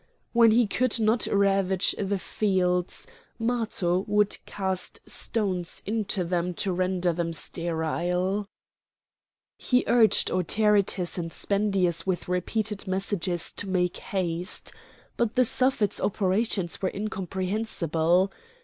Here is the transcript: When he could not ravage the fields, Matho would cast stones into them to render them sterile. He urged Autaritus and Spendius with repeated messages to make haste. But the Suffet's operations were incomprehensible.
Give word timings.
When 0.33 0.49
he 0.49 0.65
could 0.65 0.99
not 0.99 1.27
ravage 1.27 1.93
the 1.95 2.17
fields, 2.17 3.05
Matho 3.37 3.99
would 4.07 4.39
cast 4.47 4.99
stones 5.07 5.83
into 5.85 6.23
them 6.23 6.55
to 6.55 6.73
render 6.73 7.13
them 7.13 7.31
sterile. 7.33 8.47
He 9.59 9.83
urged 9.85 10.31
Autaritus 10.31 11.19
and 11.19 11.31
Spendius 11.31 12.07
with 12.07 12.27
repeated 12.27 12.87
messages 12.87 13.53
to 13.53 13.69
make 13.69 13.97
haste. 13.97 14.73
But 15.17 15.35
the 15.35 15.45
Suffet's 15.45 16.01
operations 16.01 16.81
were 16.81 16.89
incomprehensible. 16.91 18.31